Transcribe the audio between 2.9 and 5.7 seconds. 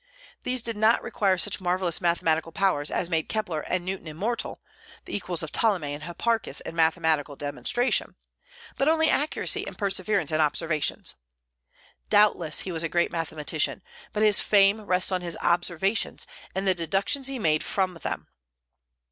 made Kepler and Newton immortal, the equals of